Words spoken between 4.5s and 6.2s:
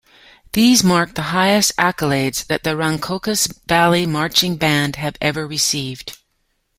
Band have ever received.